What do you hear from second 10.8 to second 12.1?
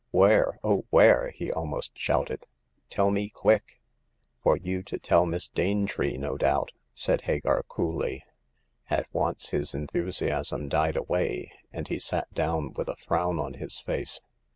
away, and he